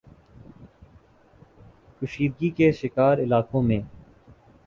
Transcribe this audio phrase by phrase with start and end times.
[2.01, 3.79] کشیدگی کے شکار علاقوں میں